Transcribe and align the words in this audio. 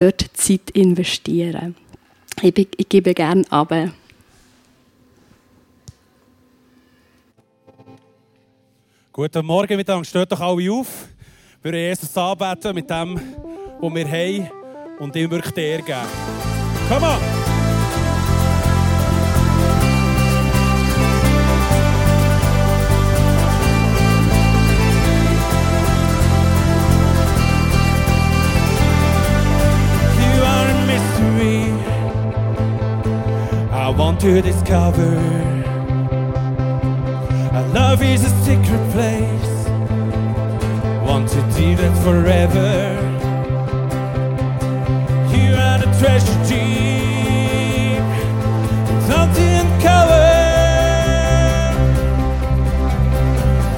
dort 0.00 0.24
Zeit 0.34 0.70
investieren. 0.70 1.74
Ich, 2.40 2.56
ich 2.56 2.88
gebe 2.88 3.12
gerne 3.14 3.44
ab. 3.50 3.74
Guten 9.12 9.46
Morgen 9.46 9.76
miteinander. 9.76 10.04
Steht 10.04 10.30
doch 10.30 10.40
alle 10.40 10.70
auf. 10.70 11.08
Wir 11.62 11.74
Jesus 11.74 12.16
anbeten 12.16 12.74
mit 12.76 12.88
dem, 12.88 13.20
was 13.80 13.94
wir 13.94 14.08
haben 14.08 14.50
und 15.00 15.16
ihm 15.16 15.30
wirklich 15.30 15.54
die 15.54 15.82
geben. 15.82 16.06
Come 16.88 17.06
on! 17.06 17.37
Want 33.98 34.20
to 34.20 34.40
discover. 34.40 35.16
Our 37.52 37.68
love 37.74 38.00
is 38.00 38.24
a 38.24 38.30
secret 38.44 38.84
place. 38.92 39.68
Want 41.04 41.28
to 41.30 41.40
do 41.58 41.74
that 41.74 41.94
forever. 42.04 42.70
You 45.34 45.54
are 45.66 45.78
the 45.80 45.90
treasure 45.98 46.38
deep, 46.46 47.98
something 49.10 49.66
uncover. 49.66 50.28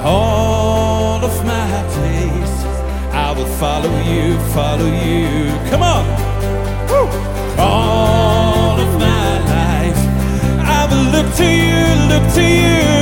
All 0.05 1.25
of 1.25 1.47
my 1.47 1.71
days, 1.97 2.55
I 3.15 3.33
will 3.35 3.53
follow 3.57 3.95
you, 4.03 4.39
follow 4.53 4.87
you. 4.87 5.49
Come 5.71 5.83
on. 5.83 6.20
To 11.41 11.47
you, 11.47 12.09
look 12.11 12.35
to 12.35 12.43
you. 12.43 13.00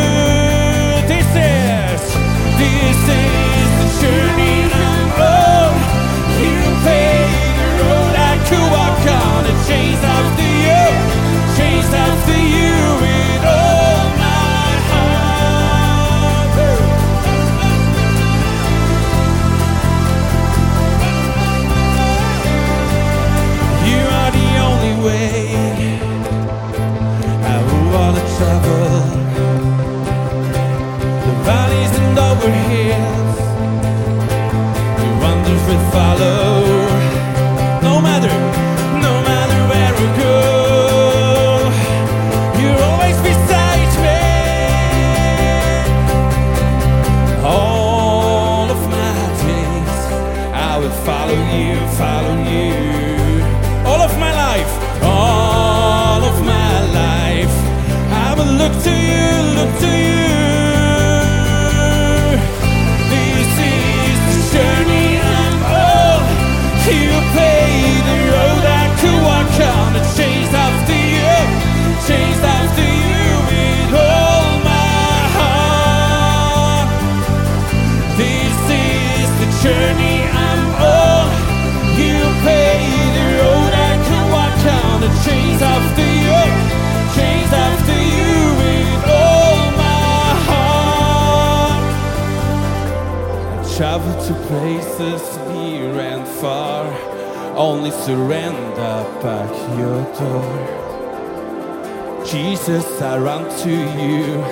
Jesus, 102.31 102.85
I 103.01 103.17
run 103.17 103.45
to 103.63 103.71
you. 103.71 104.45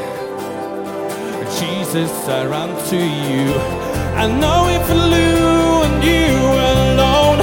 Jesus, 1.61 2.11
I 2.27 2.47
run 2.47 2.71
to 2.89 2.97
you. 2.97 3.53
I 4.17 4.27
know 4.41 4.69
if 4.73 4.89
I 4.89 4.95
lose 4.95 5.85
and 5.85 6.03
you 6.03 6.33
alone, 6.73 7.41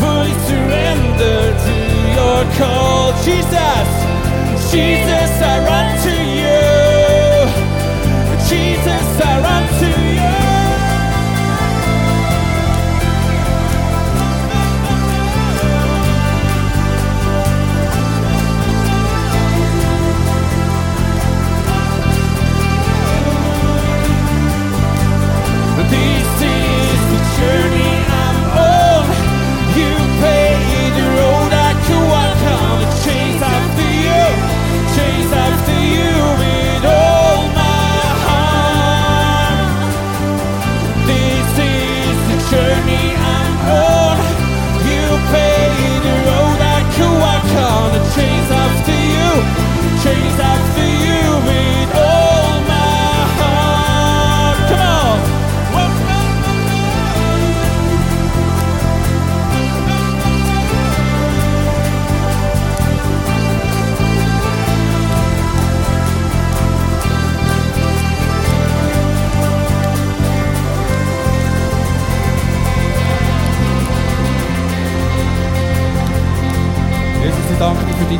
fully 0.00 0.32
surrender 0.48 1.40
to 1.64 1.76
your 2.16 2.40
call. 2.56 3.12
Jesus, 3.22 3.88
Jesus, 4.72 5.30
I 5.44 5.56
run 5.68 5.88
to 6.06 6.14
you. 6.40 6.60
Jesus, 8.48 9.08
I 9.20 9.32
run 9.44 9.59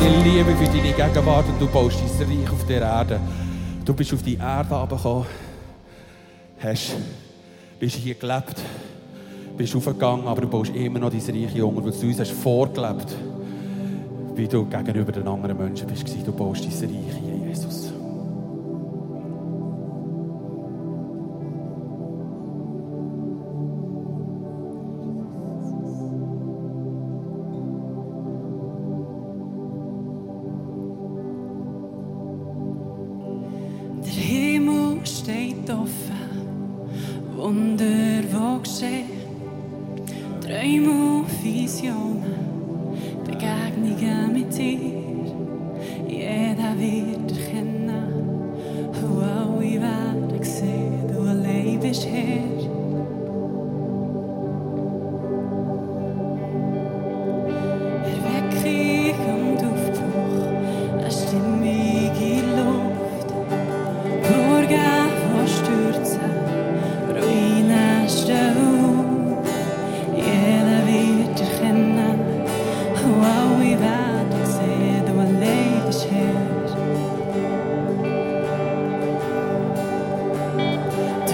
deine 0.00 0.22
Liebe, 0.22 0.56
für 0.56 0.64
deine 0.64 0.92
Gegenwart 0.92 1.46
und 1.48 1.60
du 1.60 1.66
baust 1.66 1.98
dein 2.18 2.28
Reich 2.28 2.50
auf 2.50 2.66
der 2.66 2.82
Erde. 2.82 3.20
Du 3.84 3.94
bist 3.94 4.12
auf 4.14 4.22
die 4.22 4.34
Erde 4.34 4.70
herabgekommen, 4.70 5.26
hast, 6.62 6.96
bist 7.78 7.96
hier 7.96 8.14
gelebt, 8.14 8.56
bist 9.56 9.74
aufgegangen, 9.76 10.26
aber 10.26 10.42
du 10.42 10.48
baust 10.48 10.74
immer 10.74 10.98
noch 10.98 11.10
dein 11.10 11.20
Reich, 11.20 11.54
Junge, 11.54 11.84
weil 11.84 11.92
du 11.92 12.06
uns 12.06 12.20
hast 12.20 12.32
vorgelebt, 12.32 13.14
wie 14.34 14.48
du 14.48 14.64
gegenüber 14.64 15.12
den 15.12 15.28
anderen 15.28 15.56
Menschen 15.56 15.86
bist. 15.86 16.06
Du 16.24 16.32
baust 16.32 16.64
dein 16.64 16.90
Reich 16.90 17.39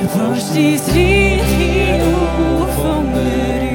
Du 0.00 0.08
först 0.08 0.54
hier 0.54 0.78
strid 0.78 1.40
i 1.60 2.02
ofånglig 2.60 3.65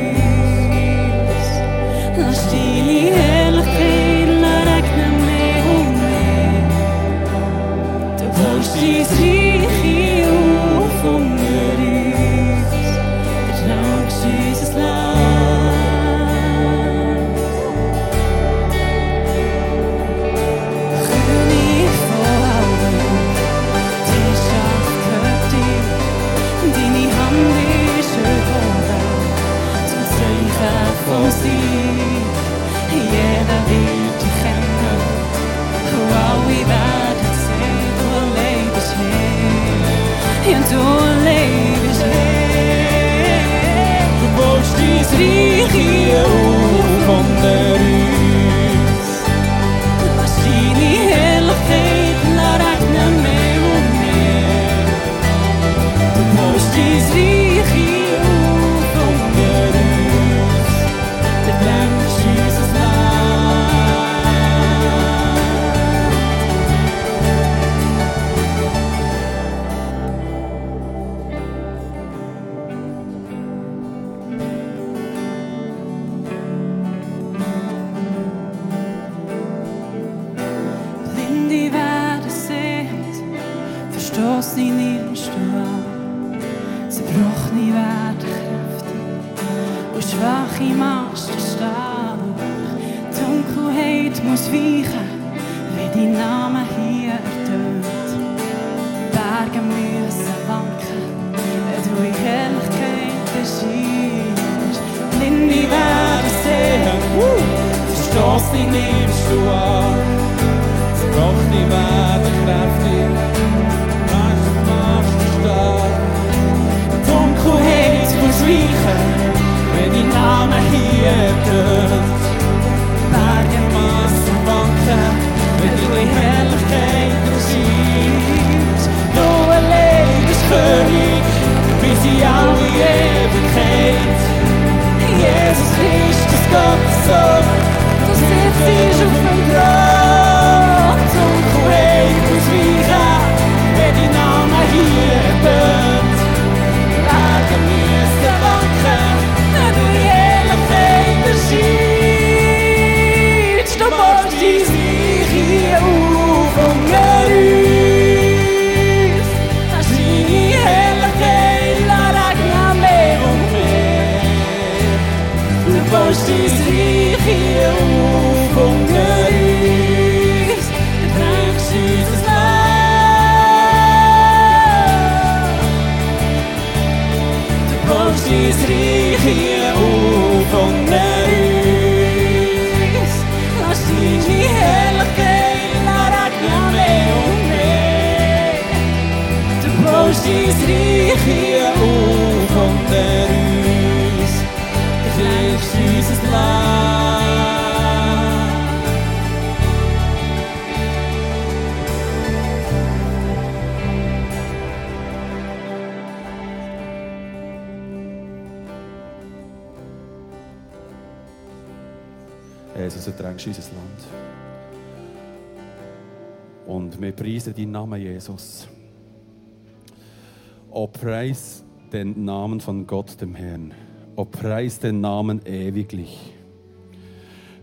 preis 221.02 221.64
den 221.92 222.26
Namen 222.26 222.60
von 222.60 222.86
Gott, 222.86 223.20
dem 223.22 223.34
Herrn. 223.34 223.74
O 224.16 224.24
preis 224.24 224.78
den 224.78 225.02
Namen 225.02 225.42
ewiglich. 225.46 226.32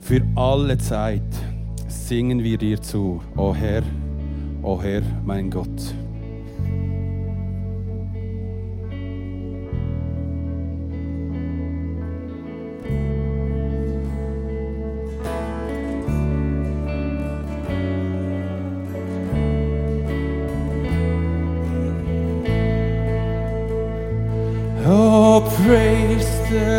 Für 0.00 0.22
alle 0.34 0.76
Zeit 0.76 1.22
singen 1.86 2.42
wir 2.42 2.58
dir 2.58 2.82
zu, 2.82 3.22
o 3.36 3.54
Herr, 3.54 3.84
o 4.62 4.82
Herr, 4.82 5.02
mein 5.24 5.52
Gott. 5.52 5.94
after 26.50 26.77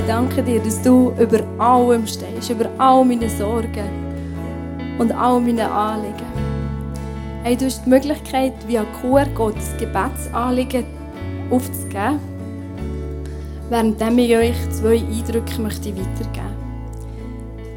Ich 0.00 0.06
danke 0.06 0.42
dir, 0.42 0.60
dass 0.60 0.80
du 0.80 1.12
über 1.20 1.40
allem 1.58 2.06
stehst, 2.06 2.48
über 2.48 2.70
all 2.78 3.04
meine 3.04 3.28
Sorgen 3.28 3.84
und 4.98 5.12
all 5.12 5.38
meine 5.40 5.70
Anliegen. 5.70 6.24
Hey, 7.42 7.54
du 7.54 7.66
hast 7.66 7.84
die 7.84 7.90
Möglichkeit, 7.90 8.54
via 8.66 8.86
QR-Code 9.02 9.56
das 9.56 9.76
Gebetsanliegen 9.76 10.86
aufzugeben, 11.50 12.18
während 13.68 14.00
ich 14.00 14.36
euch 14.36 14.70
zwei 14.70 15.00
Eindrücke 15.00 15.60
möchte 15.60 15.94
weitergeben 15.94 16.56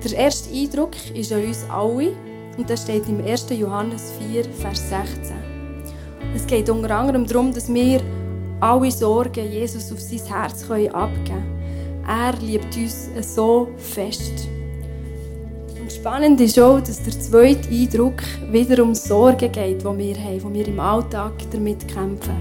Der 0.01 0.17
erste 0.17 0.49
Eindruck 0.55 0.95
ist 1.13 1.33
an 1.33 1.43
uns 1.43 1.65
alle 1.69 2.13
und 2.57 2.69
das 2.69 2.83
steht 2.83 3.09
im 3.09 3.19
1. 3.25 3.47
Johannes 3.49 4.13
4, 4.31 4.45
Vers 4.45 4.89
16. 4.89 5.35
Es 6.33 6.47
geht 6.47 6.69
unter 6.69 6.95
anderem 6.95 7.27
darum, 7.27 7.53
dass 7.53 7.71
wir 7.71 7.99
alle 8.61 8.91
Sorgen 8.91 9.51
Jesus 9.51 9.91
auf 9.91 9.99
sein 9.99 10.21
Herz 10.25 10.63
abgeben 10.63 10.93
können. 11.25 11.62
Er 12.07 12.33
liebt 12.41 12.75
uns 12.75 13.10
so 13.22 13.69
fest. 13.77 14.48
Und 15.79 15.91
spannend 15.91 16.41
ist 16.41 16.60
auch, 16.60 16.79
dass 16.79 17.01
der 17.03 17.19
zweite 17.19 17.69
Eindruck 17.69 18.22
wieder 18.51 18.83
um 18.83 18.93
Sorgen 18.93 19.51
geht, 19.51 19.81
die 19.81 19.86
wir 19.86 20.15
haben, 20.15 20.53
die 20.53 20.60
wir 20.60 20.67
im 20.67 20.79
Alltag 20.79 21.33
damit 21.51 21.88
kämpfen. 21.88 22.36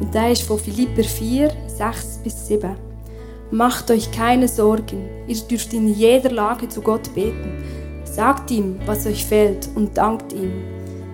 Und 0.00 0.14
der 0.14 0.32
ist 0.32 0.42
von 0.42 0.58
Philipper 0.58 1.02
4, 1.02 1.50
6 1.66 2.20
bis 2.22 2.46
7. 2.46 2.76
Macht 3.50 3.90
euch 3.90 4.10
keine 4.10 4.48
Sorgen, 4.48 5.08
ihr 5.26 5.36
dürft 5.36 5.72
in 5.74 5.88
jeder 5.94 6.30
Lage 6.30 6.68
zu 6.68 6.80
Gott 6.80 7.12
beten. 7.14 7.62
Sagt 8.04 8.50
ihm, 8.50 8.78
was 8.86 9.06
euch 9.06 9.24
fehlt 9.24 9.68
und 9.74 9.96
dankt 9.96 10.32
ihm. 10.32 10.52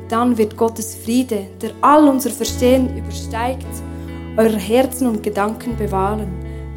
Dann 0.08 0.38
wird 0.38 0.56
Gottes 0.56 0.94
Friede, 0.94 1.46
der 1.60 1.72
all 1.80 2.06
unser 2.08 2.30
Verstehen 2.30 2.96
übersteigt, 2.96 3.66
eure 4.36 4.56
Herzen 4.56 5.06
und 5.06 5.22
Gedanken 5.22 5.76
bewahren, 5.76 6.28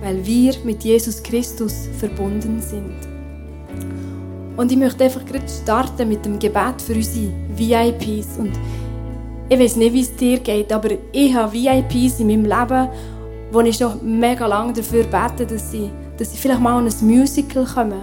weil 0.02 0.26
wir 0.26 0.54
mit 0.64 0.84
Jesus 0.84 1.22
Christus 1.22 1.88
verbunden 1.98 2.60
sind. 2.60 2.96
Und 4.58 4.72
ich 4.72 4.78
möchte 4.78 5.04
einfach 5.04 5.26
gerade 5.26 5.48
starten 5.48 6.10
mit 6.10 6.26
dem 6.26 6.38
Gebet 6.38 6.82
für 6.86 6.94
unsere 6.94 7.32
VIPs. 7.56 8.38
Und 8.38 8.52
ich 9.50 9.60
weiß 9.60 9.76
nicht, 9.78 9.94
wie 9.94 10.02
es 10.02 10.16
dir 10.16 10.40
geht, 10.40 10.72
aber 10.74 10.90
ich 11.12 11.34
habe 11.34 11.54
VIPs 11.54 12.20
in 12.20 12.28
meinem 12.28 12.46
Leben, 12.46 12.90
wo 13.52 13.62
ich 13.62 13.80
noch 13.80 14.02
mega 14.02 14.46
lange 14.48 14.74
dafür 14.74 15.04
bete, 15.04 15.46
dass 15.46 15.72
sie, 15.72 15.90
dass 16.18 16.32
sie 16.32 16.38
vielleicht 16.38 16.62
mal 16.62 16.78
an 16.78 16.88
ein 16.88 17.08
Musical 17.08 17.66
kommen. 17.66 18.02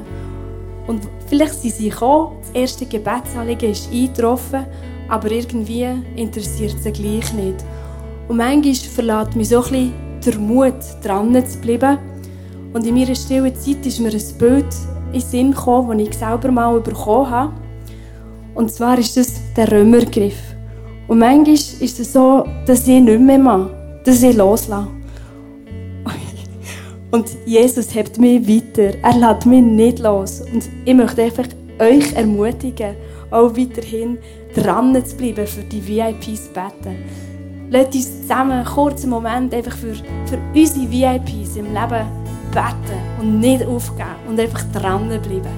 Und 0.87 1.03
vielleicht 1.27 1.55
sind 1.55 1.75
sie 1.75 1.91
gekommen, 1.91 2.37
das 2.41 2.51
erste 2.53 2.87
Gebetsanliegen 2.87 3.71
ist 3.71 3.93
eingetroffen, 3.93 4.67
aber 5.09 5.31
irgendwie 5.31 5.87
interessiert 6.17 6.77
sie 6.83 6.93
gleich 6.93 7.33
nicht. 7.35 7.65
Und 8.29 8.39
manchmal 8.39 8.75
verlässt 8.75 9.37
mich 9.37 9.49
so 9.49 9.63
ein 9.63 9.71
bisschen 9.71 10.08
der 10.25 10.39
Mut, 10.39 10.75
dran 11.03 11.35
zu 11.47 11.59
bleiben. 11.59 11.99
Und 12.73 12.87
in 12.87 12.95
meiner 12.95 13.15
stillen 13.15 13.55
Zeit 13.55 13.87
ist 13.87 14.01
mir 14.01 14.11
ein 14.11 14.39
Bild 14.39 14.67
in 15.13 15.13
den 15.13 15.21
Sinn 15.21 15.51
gekommen, 15.53 15.99
das 15.99 16.09
ich 16.09 16.19
selber 16.19 16.51
mal 16.51 16.81
bekommen 16.81 17.31
habe. 17.31 17.53
Und 18.55 18.71
zwar 18.71 18.99
ist 18.99 19.17
das 19.17 19.41
der 19.57 19.71
Römergriff. 19.71 20.39
Und 21.07 21.21
manchmal 21.21 21.55
ist 21.55 22.01
es 22.01 22.13
so, 22.13 22.45
dass 22.67 22.87
ich 22.87 23.01
nicht 23.01 23.21
mehr 23.21 23.39
mache, 23.39 24.01
dass 24.05 24.23
ich 24.23 24.37
loslasse. 24.37 24.89
Und 27.11 27.27
Jesus 27.47 27.95
hebt 27.95 28.19
mich 28.19 28.47
weiter. 28.47 28.95
Er 29.03 29.17
lässt 29.17 29.47
mich 29.47 29.63
nicht 29.63 29.99
los. 29.99 30.43
Und 30.53 30.69
ich 30.85 30.95
möchte 30.95 31.23
einfach 31.23 31.47
euch 31.79 32.13
ermutigen, 32.13 32.97
auch 33.31 33.57
weiterhin 33.57 34.19
dran 34.55 35.05
zu 35.05 35.17
bleiben, 35.17 35.47
für 35.47 35.63
die 35.63 35.87
VIPs 35.87 36.45
zu 36.45 36.53
beten. 36.53 36.97
Lasst 37.71 37.95
uns 37.95 38.23
zusammen 38.23 38.53
einen 38.53 38.65
kurzen 38.65 39.11
Moment 39.11 39.53
einfach 39.53 39.77
für, 39.77 39.95
für 39.95 40.39
unsere 40.55 40.91
VIPs 40.91 41.57
im 41.57 41.67
Leben 41.67 42.07
beten 42.51 42.99
und 43.21 43.41
nicht 43.41 43.63
aufgeben 43.67 44.17
und 44.27 44.41
einfach 44.41 44.63
dranbleiben. 44.73 45.53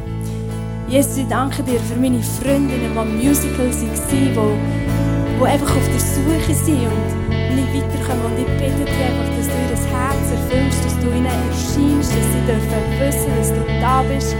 Jesus, 0.89 1.19
ich 1.19 1.29
danke 1.29 1.63
dir 1.63 1.79
für 1.79 1.95
meine 1.95 2.21
Freundinnen, 2.21 2.91
die 2.93 2.99
am 2.99 3.17
Musical 3.17 3.67
waren, 3.67 3.99
die, 4.11 4.35
die 5.39 5.47
einfach 5.47 5.77
auf 5.77 5.89
der 5.89 6.01
Suche 6.01 6.55
sind 6.55 6.83
und 6.83 7.55
nicht 7.55 7.75
weiterkommen. 7.75 8.25
Und 8.27 8.39
ich 8.41 8.47
bitte 8.59 8.85
dich 8.85 9.01
einfach, 9.07 9.31
dass 9.37 9.47
du 9.47 9.55
ihr 9.55 9.79
Herz 9.95 10.31
erfüllst, 10.35 10.85
dass 10.85 10.99
du 10.99 11.07
ihnen 11.15 11.27
erscheinst, 11.27 12.11
dass 12.11 12.27
sie 12.33 12.43
dürfen 12.45 12.83
wissen, 12.99 13.31
dass 13.39 13.51
du 13.55 13.63
da 13.81 14.03
bist, 14.03 14.35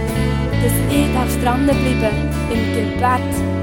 dass 0.61 0.75
ich 0.91 1.13
darf 1.13 1.41
dranbleiben 1.41 2.11
im 2.51 2.73
Gebet 2.75 3.61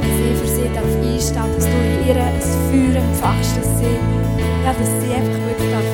dass 0.00 0.48
ich 0.48 0.49
darf 0.74 0.92
einstehen 1.02 1.50
dass 1.54 1.64
du 1.64 1.70
in 1.70 2.08
ihr 2.08 2.16
ein 2.16 2.40
Feuer 2.70 3.02
empfachst, 3.02 3.56
dass 3.56 3.70
sie, 3.78 3.96
ja, 4.64 4.72
dass 4.72 4.90
sie 5.00 5.12
einfach 5.12 5.40
wirklich 5.46 5.70
darf 5.70 5.90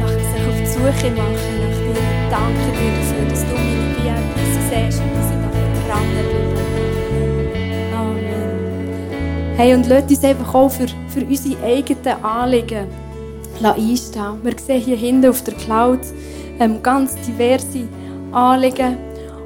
nach, 0.00 0.10
sich 0.10 0.44
auf 0.46 0.56
die 0.60 0.66
Suche 0.66 1.10
machen 1.14 1.54
nach 1.62 1.78
dir. 1.84 2.00
Danke 2.30 2.66
dir 2.76 2.92
dafür, 2.96 3.24
dass 3.30 3.42
du 3.44 3.54
meine 3.54 3.96
VIPs 3.96 4.54
siehst 4.68 5.00
und 5.02 5.12
dass 5.14 5.28
ich 5.30 5.38
darf 5.42 5.56
dranbleiben 5.86 6.46
Amen. 7.94 9.56
Hey, 9.56 9.74
und 9.74 9.86
lasst 9.86 10.10
uns 10.10 10.24
einfach 10.24 10.54
auch 10.54 10.70
für, 10.70 10.88
für 11.08 11.24
unsere 11.24 11.62
eigenen 11.64 12.24
Anliegen 12.24 12.86
einstehen. 13.62 14.38
Wir 14.42 14.54
sehen 14.58 14.80
hier 14.80 14.96
hinten 14.96 15.30
auf 15.30 15.42
der 15.44 15.54
Cloud 15.54 16.00
ähm, 16.58 16.82
ganz 16.82 17.14
diverse 17.26 17.88
Anliegen 18.32 18.96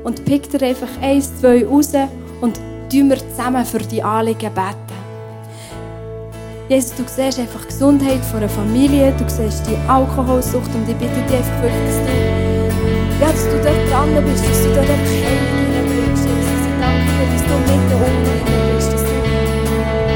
und 0.04 0.24
pickt 0.24 0.54
ihr 0.54 0.62
einfach 0.62 0.88
eins, 1.02 1.38
zwei 1.40 1.66
raus 1.66 1.92
und 2.40 2.58
tun 2.90 3.08
wir 3.08 3.18
zusammen 3.18 3.64
für 3.64 3.78
die 3.78 4.02
Anliegen 4.02 4.52
beten. 4.52 4.98
Jesus, 6.68 6.94
du 6.96 7.04
siehst 7.06 7.38
einfach 7.38 7.62
die 7.62 7.68
Gesundheit 7.68 8.24
von 8.24 8.38
einer 8.38 8.48
Familie, 8.48 9.12
du 9.16 9.24
siehst 9.28 9.66
die 9.66 9.76
Alkoholsucht 9.88 10.70
und 10.74 10.88
ich 10.88 10.96
bitte 10.96 11.22
dich 11.22 11.36
einfach 11.38 11.62
wirklich, 11.62 11.86
dass 11.86 12.02
du, 12.02 12.12
ja, 13.20 13.28
dass 13.30 13.44
du 13.46 13.56
dort 13.62 13.82
dran 13.90 14.10
bist, 14.26 14.42
dass 14.42 14.62
du 14.62 14.68
dort 14.74 14.90
einfach 14.90 15.18
Heilung 15.22 15.54
hineinbringst. 15.70 16.26
Jesus, 16.26 16.62
ich 16.66 16.76
danke 16.82 17.10
dir, 17.14 17.26
dass 17.30 17.44
du 17.46 17.54
mit 17.62 17.82
der 17.90 17.98
unten 18.06 18.38
bist, 18.74 18.90
dass 18.90 19.04
du 19.06 19.16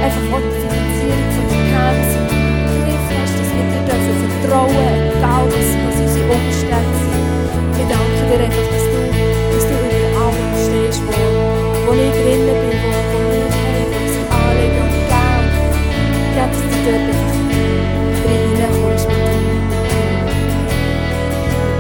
einfach 0.03 0.27
auch 0.35 0.43
die 0.43 0.59
Finanzierung 0.63 1.31
von 1.35 1.47
Cancer 1.71 2.23
im 2.27 2.79
Griff 2.87 3.07
hast, 3.19 3.35
dass 3.39 3.51
wir 3.55 3.67
dir 3.71 3.85
dürfen 3.87 4.17
vertrauen, 4.19 4.99
egal 5.15 5.45
was, 5.47 5.71
was 5.79 5.97
unsere 6.03 6.27
Umstände 6.27 6.95
sind. 7.03 7.23
Ich 7.79 7.87
danke 7.87 8.19
dir 8.31 8.41
einfach, 8.47 8.67
dass 8.67 8.84
wo 11.87 11.93
ich 11.93 12.11
drinnen 12.11 12.57
bin, 12.63 12.77
wo, 12.83 12.91
wo 13.13 13.19
wir 13.33 13.45
haben, 13.45 13.87
wo 13.91 13.97
unsere 14.05 14.25
Anliegen 14.41 14.83
und 14.85 14.95
Geld, 15.11 15.53
ja, 16.37 16.45
dass 16.47 16.63
du 16.63 16.77
dort 16.85 17.07
einfach 17.09 17.33
reinkommst 18.25 19.07
mit 19.09 19.19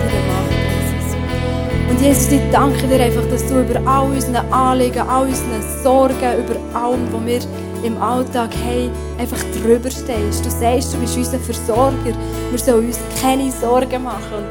deiner 0.02 0.24
Macht, 0.30 0.52
Jesus. 0.72 1.08
Und 1.90 1.98
Jesus, 2.02 2.32
ich 2.32 2.44
danke 2.52 2.84
dir 2.86 3.00
einfach, 3.04 3.26
dass 3.30 3.46
du 3.46 3.60
über 3.60 3.80
all 3.86 4.06
unsere 4.10 4.40
Anliegen, 4.52 5.08
all 5.08 5.26
unsere 5.26 5.62
Sorgen, 5.82 6.32
über 6.38 6.56
allem, 6.78 7.04
was 7.12 7.24
wir 7.26 7.40
im 7.84 7.96
Alltag 8.00 8.50
haben, 8.64 8.90
einfach 9.18 9.38
drüber 9.62 9.90
stehst. 9.90 10.44
Du 10.44 10.50
sagst, 10.50 10.94
du 10.94 10.98
bist 10.98 11.16
unser 11.16 11.38
Versorger. 11.38 12.14
Wir 12.50 12.58
sollen 12.58 12.86
uns 12.86 12.98
keine 13.20 13.50
Sorgen 13.52 14.02
machen. 14.04 14.44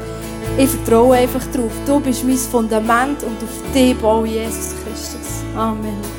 Und 0.56 0.62
Ich 0.62 0.70
vertraue 0.70 1.16
einfach 1.16 1.44
darauf. 1.52 1.72
Du 1.84 1.98
bist 2.00 2.24
mein 2.24 2.36
Fundament 2.36 3.22
und 3.24 3.36
auf 3.42 3.72
dich 3.74 3.96
baue 3.98 4.28
ich, 4.28 4.34
Jesus 4.34 4.74
Christus. 4.84 5.23
Amen. 5.56 6.13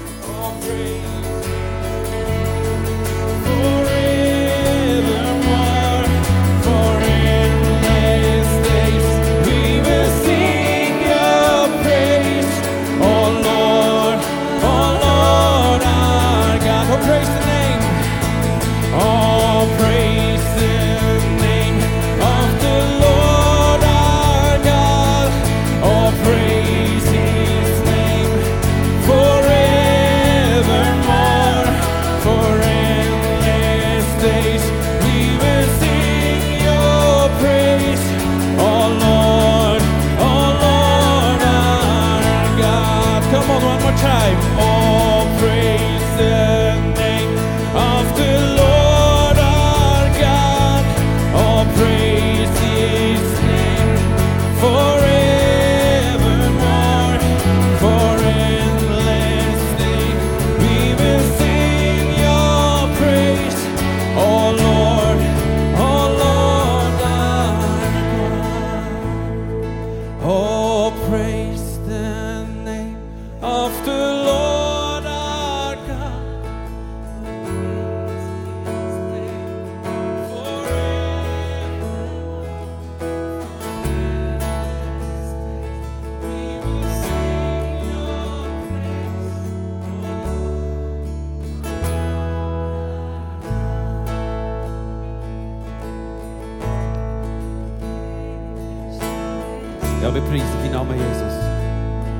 Ja, 100.05 100.13
wir 100.13 100.21
preisen 100.21 100.45
deinen 100.61 100.73
Namen, 100.73 100.95
Jesus. 100.95 101.33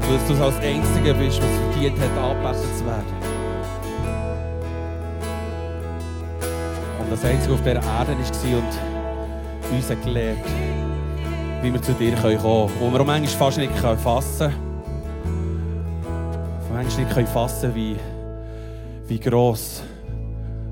Weil 0.10 0.18
du 0.28 0.44
als 0.44 0.56
Einziger 0.56 1.14
bist, 1.14 1.40
was 1.40 1.72
verdient 1.72 2.00
hat, 2.00 2.18
angebetet 2.18 2.78
zu 2.80 2.84
werden. 2.84 3.06
Und 7.00 7.12
das 7.12 7.24
Einzige 7.24 7.54
auf 7.54 7.60
dieser 7.62 7.76
Erde 7.76 7.86
war 7.86 8.58
und 8.58 9.72
uns 9.72 9.88
hat 9.88 10.04
gelehrt, 10.04 10.40
wie 11.62 11.72
wir 11.72 11.80
zu 11.80 11.94
dir 11.94 12.16
kommen 12.16 12.40
können. 12.40 12.72
Und 12.82 12.92
wir 12.92 13.04
manchmal 13.04 13.28
fast 13.28 13.60
nicht 13.60 13.78
fassen 13.78 14.50
können. 14.50 14.54
Manchmal 16.74 17.06
nicht 17.06 17.30
fassen 17.30 17.76
wie, 17.76 17.98
wie 19.08 19.20
gross 19.20 19.84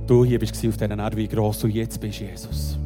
du 0.07 0.25
hier 0.25 0.39
bist 0.39 0.55
auf 0.55 0.77
dieser 0.77 0.89
Erde, 0.89 1.15
wie 1.15 1.27
gross 1.27 1.59
du 1.59 1.67
jetzt 1.67 2.01
bist, 2.01 2.21
Jesus. 2.21 2.79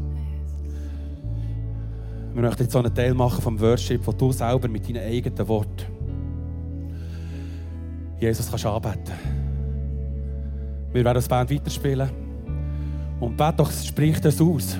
Wir 2.37 2.43
möchten 2.43 2.61
jetzt 2.61 2.73
so 2.73 2.77
einen 2.77 2.93
Teil 2.93 3.15
machen 3.15 3.41
vom 3.41 3.59
Worship, 3.59 4.05
wo 4.05 4.11
du 4.11 4.31
selber 4.31 4.67
mit 4.67 4.87
deinen 4.87 5.03
eigenen 5.03 5.47
Worten 5.47 5.85
Jesus 8.19 8.47
kannst 8.47 8.63
anbeten. 8.63 9.15
Wir 10.93 11.03
werden 11.03 11.15
das 11.15 11.27
Band 11.27 11.49
weiterspielen. 11.49 12.07
Und 13.19 13.37
bet 13.37 13.59
doch, 13.59 13.71
sprich 13.71 14.21
das 14.21 14.39
aus, 14.39 14.77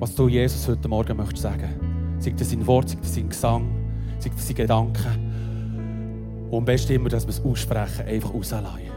was 0.00 0.14
du 0.14 0.28
Jesus 0.28 0.68
heute 0.68 0.86
Morgen 0.86 1.16
möchtest 1.16 1.44
sagen. 1.44 2.18
Sei 2.18 2.32
das 2.32 2.50
sein 2.50 2.66
Wort, 2.66 2.90
sei 2.90 2.96
das 3.00 3.14
sein 3.14 3.28
Gesang, 3.30 3.70
sei 4.18 4.28
das 4.28 4.46
sein 4.46 4.56
Gedanken. 4.56 6.46
Und 6.50 6.58
am 6.58 6.64
besten 6.66 6.92
immer, 6.92 7.08
dass 7.08 7.24
wir 7.24 7.30
es 7.30 7.42
aussprechen, 7.42 8.06
einfach 8.06 8.34
rauslassen. 8.34 8.91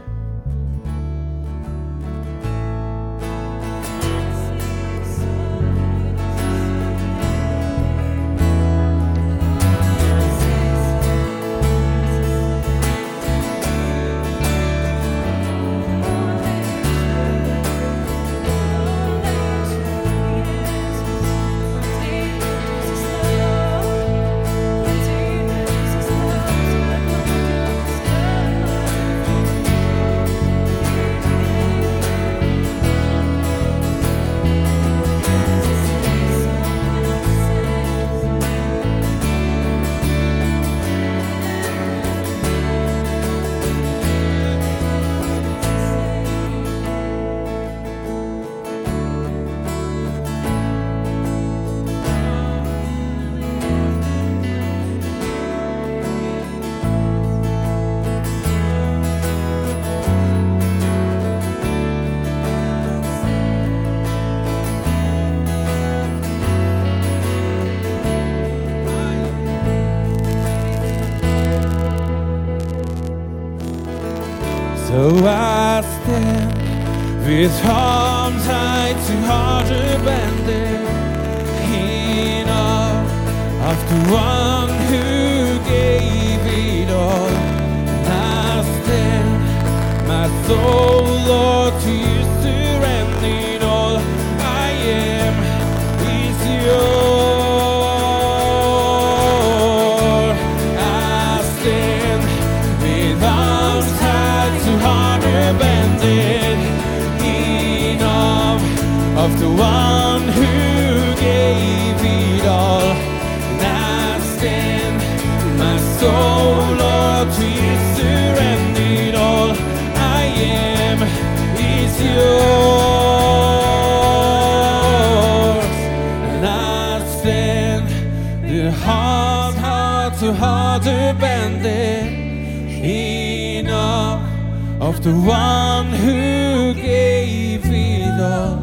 the 135.06 135.12
one 135.12 135.86
who 135.86 136.74
gave 136.74 137.62
it 137.64 138.20
all. 138.20 138.58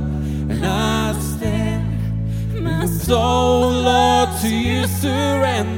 And 0.52 0.66
I 0.66 1.18
stand, 1.18 2.62
my 2.62 2.86
soul, 2.86 3.72
Lord, 3.72 4.28
to 4.42 4.50
you 4.50 4.86
surrender. 4.88 5.73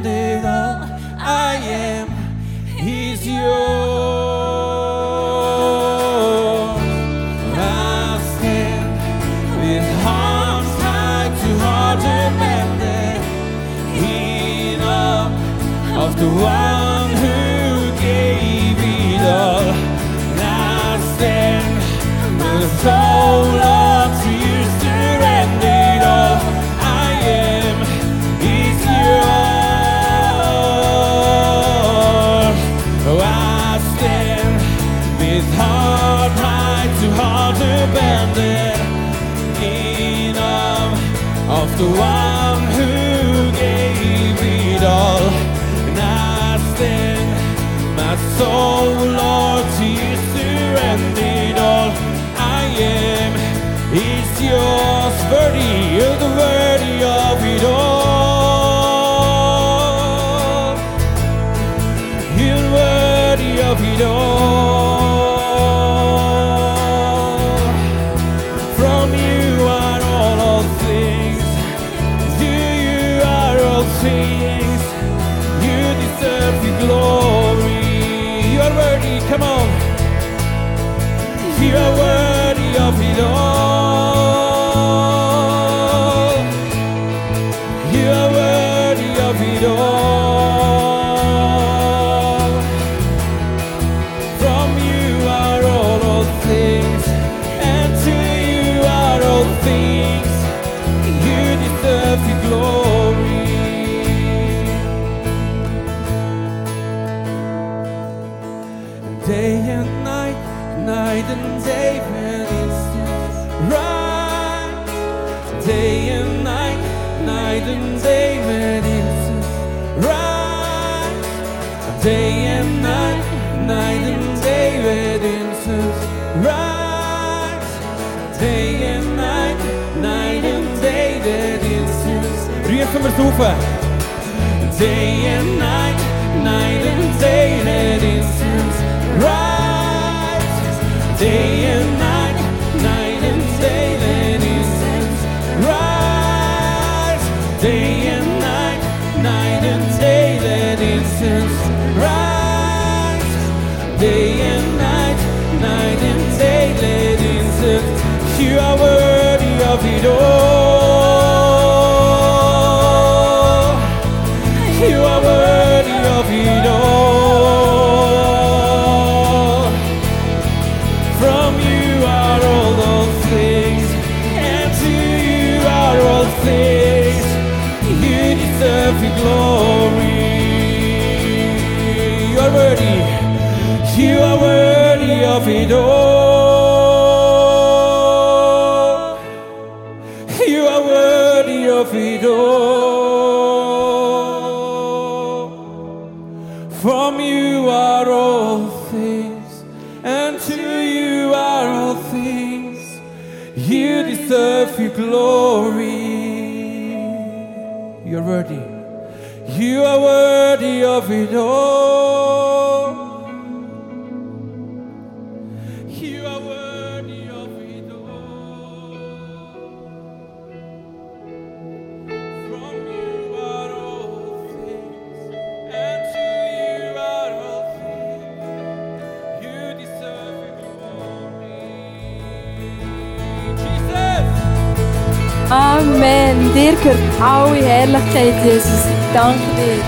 alle 237.19 237.55
Herrlichkeit, 237.55 238.45
Jesus. 238.45 238.85
Ich 238.85 239.13
danke 239.13 239.39
dir. 239.57 239.83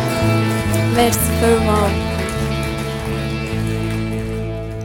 Merci 0.95 1.19
vielmals. 1.39 1.91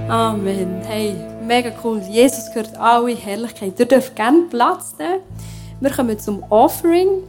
Amen. 0.08 0.82
Hey, 0.86 1.14
mega 1.46 1.72
cool. 1.82 2.00
Jesus 2.10 2.52
gehört 2.52 2.76
alle 2.76 3.14
Herrlichkeit. 3.14 3.78
Ihr 3.80 3.86
dürft 3.86 4.14
gerne 4.14 4.42
Platz 4.50 4.94
nehmen. 4.98 5.20
Wir 5.80 5.90
kommen 5.90 6.18
zum 6.18 6.42
Offering. 6.50 7.22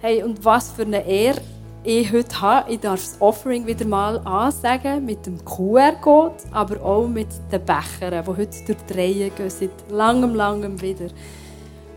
Hey, 0.00 0.22
und 0.22 0.42
was 0.44 0.70
für 0.70 0.82
eine 0.82 1.06
Ehre 1.06 1.40
ich 1.84 2.10
heute 2.12 2.40
habe. 2.40 2.72
Ich 2.72 2.80
darf 2.80 3.00
das 3.00 3.16
Offering 3.20 3.66
wieder 3.66 3.84
mal 3.84 4.18
ansagen 4.24 5.04
mit 5.04 5.26
dem 5.26 5.44
QR-Code, 5.44 6.34
aber 6.52 6.82
auch 6.82 7.06
mit 7.06 7.28
den 7.52 7.64
Bechern, 7.64 8.24
die 8.24 8.30
heute 8.30 8.64
durch 8.66 8.78
die 8.88 9.30
gehen, 9.30 9.50
seit 9.50 9.90
langem, 9.90 10.34
langem 10.34 10.80
wieder 10.80 11.08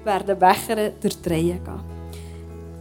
werden 0.04 0.38
Becher 0.38 0.90
durch 1.00 1.22
die 1.22 1.30
Reihe 1.30 1.60
gehen. 1.60 1.91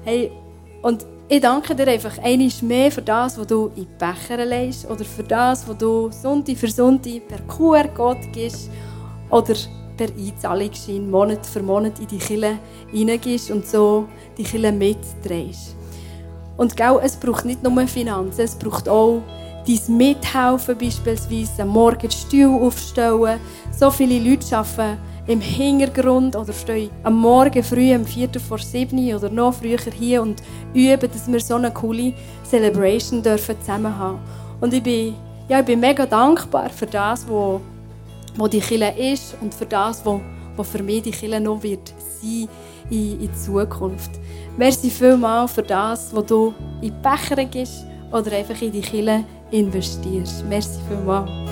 Hey, 0.02 0.32
und 0.80 1.04
ich 1.28 1.42
danke 1.42 1.74
dir 1.74 1.86
einfach 1.86 2.16
einmal 2.22 2.48
mehr 2.62 2.90
für 2.90 3.02
das, 3.02 3.38
was 3.38 3.46
du 3.46 3.70
in 3.76 3.86
Becher 3.98 4.42
leist 4.46 4.88
oder 4.88 5.04
für 5.04 5.22
das, 5.22 5.68
was 5.68 5.76
du 5.76 6.10
Sonntag 6.10 6.56
für 6.56 6.70
Sonntag 6.70 7.28
per 7.28 7.40
QR-Code 7.40 8.28
gibst 8.32 8.70
oder 9.28 9.54
per 9.98 10.08
Einzahlungsschein 10.08 11.10
Monat 11.10 11.44
für 11.44 11.62
Monat 11.62 11.98
in 11.98 12.06
die 12.06 12.16
Kille 12.16 12.58
hineingehst 12.90 13.50
und 13.50 13.66
so 13.66 14.08
die 14.38 14.42
Kille 14.42 14.72
mitdrehst. 14.72 15.76
Und 16.56 16.74
genau, 16.74 16.98
es 16.98 17.16
braucht 17.16 17.44
nicht 17.44 17.62
nur 17.62 17.86
Finanzen, 17.86 18.40
es 18.40 18.54
braucht 18.54 18.88
auch 18.88 19.20
dein 19.66 19.96
Mithelfen, 19.98 20.78
beispielsweise 20.78 21.62
am 21.62 21.68
Morgen 21.68 22.10
Stuhl 22.10 22.66
aufstellen. 22.66 23.38
So 23.78 23.90
viele 23.90 24.18
Leute 24.18 24.56
arbeiten 24.56 25.09
im 25.30 25.40
Hintergrund 25.40 26.34
oder 26.34 26.52
stehen 26.52 26.90
am 27.04 27.20
Morgen 27.20 27.62
früh, 27.62 27.94
um 27.94 28.04
Viertel 28.04 28.40
vor 28.40 28.58
sieben 28.58 29.14
oder 29.14 29.30
noch 29.30 29.54
früher 29.54 29.78
hier 29.78 30.22
und 30.22 30.42
üben, 30.74 31.10
dass 31.10 31.30
wir 31.30 31.40
so 31.40 31.54
eine 31.54 31.70
coole 31.70 32.12
Celebration 32.44 33.22
dürfen 33.22 33.60
zusammen 33.60 33.96
haben. 33.96 34.18
Und 34.60 34.74
ich 34.74 34.82
bin, 34.82 35.14
ja, 35.48 35.60
ich 35.60 35.66
bin 35.66 35.80
mega 35.80 36.04
dankbar 36.04 36.70
für 36.70 36.86
das, 36.86 37.26
was 37.28 37.60
wo 38.36 38.48
die 38.48 38.60
Kille 38.60 38.92
ist 38.96 39.36
und 39.40 39.54
für 39.54 39.66
das, 39.66 40.04
was, 40.04 40.20
was 40.56 40.68
für 40.68 40.82
mich 40.82 41.02
die 41.02 41.10
Kille 41.10 41.40
noch 41.40 41.62
wird 41.62 41.92
sein 42.20 42.48
in, 42.90 43.20
in 43.20 43.34
Zukunft. 43.34 44.10
Merci 44.56 44.90
vielmals 44.90 45.52
für 45.52 45.62
das, 45.62 46.14
was 46.14 46.26
du 46.26 46.54
in 46.80 46.88
die 46.88 46.90
Becher 46.90 47.44
gibst 47.44 47.84
oder 48.12 48.32
einfach 48.32 48.60
in 48.60 48.72
die 48.72 48.80
Kille 48.80 49.24
investierst. 49.50 50.44
Merci 50.48 50.78
vielmals. 50.88 51.49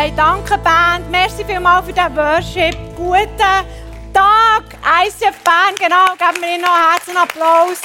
Hey, 0.00 0.12
danke 0.14 0.56
Band. 0.58 1.10
Merci 1.10 1.44
vielmals 1.44 1.84
für 1.84 1.92
den 1.92 2.14
Worship. 2.14 2.76
Guten 2.96 3.36
Tag, 4.14 4.62
ICF 5.04 5.36
Bern. 5.42 5.74
Genau, 5.76 6.12
geben 6.16 6.40
wir 6.40 6.54
Ihnen 6.54 6.62
noch 6.62 6.70
einen 6.72 6.90
herzlichen 6.92 7.18
Applaus. 7.18 7.80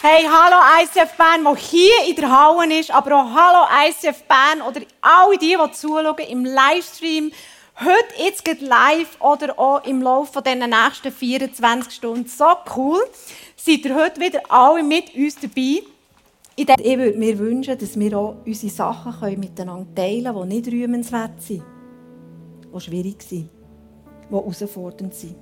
Hey, 0.00 0.26
hallo 0.26 0.56
ICF 0.82 1.18
Bern, 1.18 1.44
der 1.44 1.54
hier 1.56 1.92
in 2.08 2.16
der 2.16 2.30
Halle 2.30 2.80
ist, 2.80 2.90
aber 2.90 3.14
auch 3.14 3.34
hallo 3.34 3.90
ICF 3.90 4.22
Bern 4.22 4.62
oder 4.62 4.80
alle 5.02 5.36
die, 5.36 5.58
die 5.62 5.72
zuschauen 5.72 6.16
im 6.30 6.46
Livestream. 6.46 7.30
Heute 7.78 8.24
jetzt 8.24 8.46
geht 8.46 8.62
live 8.62 9.20
oder 9.20 9.58
auch 9.58 9.84
im 9.84 10.00
Laufe 10.00 10.40
dieser 10.40 10.66
nächsten 10.66 11.12
24 11.12 11.92
Stunden. 11.92 12.26
So 12.26 12.56
cool. 12.74 13.04
Seid 13.56 13.84
ihr 13.84 13.96
heute 13.96 14.18
wieder 14.18 14.40
alle 14.48 14.82
mit 14.82 15.14
uns 15.14 15.36
dabei? 15.38 15.82
Ich 16.62 16.98
würde 16.98 17.18
mir 17.18 17.38
wünschen, 17.38 17.76
dass 17.78 17.98
wir 17.98 18.18
auch 18.18 18.36
unsere 18.46 18.72
Sachen 18.72 19.12
können 19.12 19.40
miteinander 19.40 19.94
teilen 19.94 20.32
können, 20.32 20.50
die 20.50 20.56
nicht 20.56 20.72
rühmenswert 20.72 21.40
sind, 21.42 21.62
die 22.74 22.80
schwierig 22.80 23.22
sind, 23.22 23.48
die 24.28 24.34
herausfordernd 24.34 25.14
sind. 25.14 25.36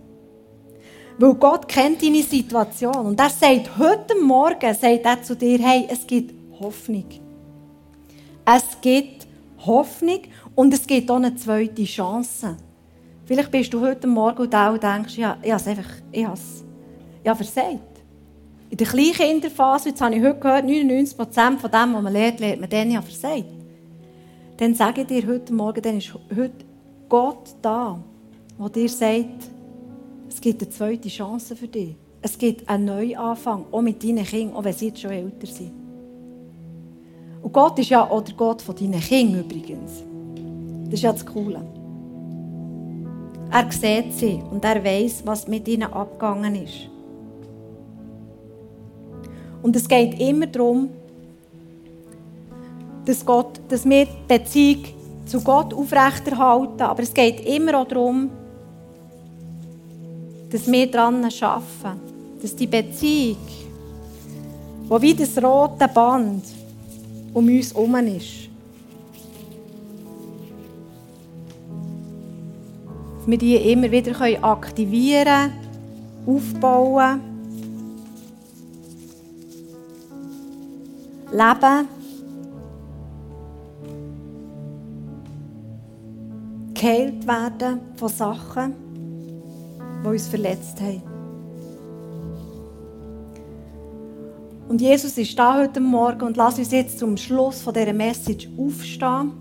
Weil 1.18 1.34
Gott 1.34 1.68
kennt 1.68 2.02
deine 2.02 2.22
Situation 2.22 3.06
und 3.06 3.20
er 3.20 3.28
sagt 3.28 3.76
heute 3.78 4.14
Morgen 4.22 4.74
sagt 4.74 5.04
er 5.04 5.22
zu 5.22 5.36
dir, 5.36 5.58
hey, 5.58 5.86
es 5.90 6.06
gibt 6.06 6.32
Hoffnung. 6.58 7.04
Es 8.44 8.80
gibt 8.80 9.26
Hoffnung 9.66 10.22
und 10.54 10.72
es 10.72 10.86
gibt 10.86 11.10
auch 11.10 11.16
eine 11.16 11.34
zweite 11.36 11.84
Chance. 11.84 12.56
Vielleicht 13.26 13.50
bist 13.50 13.72
du 13.72 13.80
heute 13.80 14.06
Morgen 14.06 14.48
da 14.48 14.70
und 14.70 14.82
denkst, 14.82 15.18
ja, 15.18 15.36
ich 15.42 15.52
habe 15.52 15.60
es 15.60 15.68
einfach, 15.68 15.90
ich 16.10 16.24
habe 16.24 16.34
es, 16.34 16.64
ich 17.22 17.28
habe 17.28 17.44
versagt. 17.44 17.89
In 18.70 18.76
der 18.76 18.86
Kleinkinderphase, 18.86 19.88
jetzt 19.88 20.00
habe 20.00 20.14
ich 20.14 20.22
heute 20.22 20.38
gehört, 20.38 20.64
99 20.64 21.16
Prozent 21.16 21.60
von 21.60 21.70
dem, 21.72 21.92
was 21.92 22.02
man 22.02 22.12
lernt, 22.12 22.38
lernt 22.38 22.60
man 22.60 22.70
dann 22.70 22.90
ja 22.92 23.02
versagt. 23.02 23.44
Dann 24.58 24.74
sage 24.74 25.00
ich 25.00 25.06
dir 25.08 25.26
heute 25.26 25.52
Morgen, 25.52 25.82
dann 25.82 25.98
ist 25.98 26.14
heute 26.14 26.64
Gott 27.08 27.56
da, 27.60 28.00
der 28.56 28.68
dir 28.68 28.88
sagt, 28.88 29.50
es 30.28 30.40
gibt 30.40 30.62
eine 30.62 30.70
zweite 30.70 31.08
Chance 31.08 31.56
für 31.56 31.66
dich. 31.66 31.96
Es 32.22 32.38
gibt 32.38 32.68
einen 32.68 32.84
Neuanfang, 32.84 33.64
auch 33.72 33.82
mit 33.82 34.04
deinen 34.04 34.24
Kindern, 34.24 34.54
auch 34.54 34.62
wenn 34.62 34.72
sie 34.72 34.88
jetzt 34.88 35.00
schon 35.00 35.10
älter 35.10 35.48
sind. 35.48 35.72
Und 37.42 37.52
Gott 37.52 37.76
ist 37.80 37.90
ja 37.90 38.08
auch 38.08 38.22
der 38.22 38.34
Gott 38.34 38.62
von 38.62 38.76
deinen 38.76 39.00
Kindern 39.00 39.40
übrigens. 39.40 40.04
Das 40.84 40.94
ist 40.94 41.02
ja 41.02 41.12
das 41.12 41.26
Coole. 41.26 41.60
Er 43.50 43.72
sieht 43.72 44.12
sie 44.12 44.40
und 44.48 44.64
er 44.64 44.84
weiß, 44.84 45.22
was 45.26 45.48
mit 45.48 45.66
ihnen 45.66 45.92
abgegangen 45.92 46.54
ist. 46.54 46.88
Und 49.62 49.76
es 49.76 49.86
geht 49.86 50.18
immer 50.20 50.46
darum, 50.46 50.90
dass, 53.04 53.24
Gott, 53.24 53.60
dass 53.68 53.88
wir 53.88 54.06
die 54.06 54.12
Beziehung 54.28 54.84
zu 55.26 55.40
Gott 55.40 55.74
aufrechterhalten. 55.74 56.82
Aber 56.82 57.02
es 57.02 57.12
geht 57.12 57.46
immer 57.46 57.80
auch 57.80 57.86
darum, 57.86 58.30
dass 60.50 60.70
wir 60.70 60.90
daran 60.90 61.24
arbeiten. 61.24 62.00
Dass 62.40 62.56
die 62.56 62.66
Beziehung, 62.66 63.36
die 64.90 65.02
wie 65.02 65.14
das 65.14 65.42
rote 65.42 65.88
Band 65.88 66.44
um 67.34 67.46
uns 67.46 67.74
herum 67.74 67.94
ist, 67.96 68.48
dass 73.18 73.26
wir 73.26 73.38
die 73.38 73.56
immer 73.56 73.90
wieder 73.90 74.42
aktivieren 74.42 75.52
können, 76.24 76.36
aufbauen 76.36 77.29
leben, 81.32 81.88
geheilt 86.74 87.26
werden 87.26 87.80
von 87.96 88.08
Sachen, 88.08 88.74
die 90.02 90.08
uns 90.08 90.28
verletzt 90.28 90.80
haben. 90.80 91.02
Und 94.68 94.80
Jesus 94.80 95.18
ist 95.18 95.36
da 95.36 95.58
heute 95.58 95.80
Morgen 95.80 96.22
und 96.22 96.36
lass 96.36 96.58
uns 96.58 96.70
jetzt 96.70 96.98
zum 97.00 97.16
Schluss 97.16 97.60
von 97.60 97.74
dieser 97.74 97.92
Message 97.92 98.48
aufstehen. 98.56 99.32